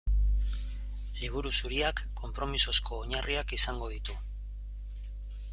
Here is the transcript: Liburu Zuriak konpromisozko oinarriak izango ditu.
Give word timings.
Liburu 1.19 1.51
Zuriak 1.57 2.03
konpromisozko 2.23 3.01
oinarriak 3.03 3.57
izango 3.59 3.95
ditu. 3.97 4.21